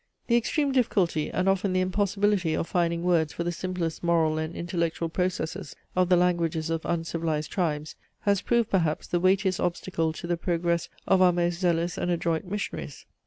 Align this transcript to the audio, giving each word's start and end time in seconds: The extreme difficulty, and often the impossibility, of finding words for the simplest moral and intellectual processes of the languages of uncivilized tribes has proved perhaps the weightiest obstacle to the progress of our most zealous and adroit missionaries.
The 0.25 0.35
extreme 0.35 0.71
difficulty, 0.71 1.29
and 1.29 1.47
often 1.47 1.73
the 1.73 1.79
impossibility, 1.79 2.55
of 2.55 2.65
finding 2.67 3.03
words 3.03 3.33
for 3.33 3.43
the 3.43 3.51
simplest 3.51 4.03
moral 4.03 4.39
and 4.39 4.55
intellectual 4.55 5.09
processes 5.09 5.75
of 5.95 6.09
the 6.09 6.15
languages 6.15 6.71
of 6.71 6.83
uncivilized 6.85 7.51
tribes 7.51 7.95
has 8.21 8.41
proved 8.41 8.71
perhaps 8.71 9.05
the 9.05 9.19
weightiest 9.19 9.59
obstacle 9.59 10.11
to 10.13 10.25
the 10.25 10.37
progress 10.37 10.89
of 11.05 11.21
our 11.21 11.31
most 11.31 11.59
zealous 11.59 11.99
and 11.99 12.09
adroit 12.09 12.45
missionaries. 12.45 13.05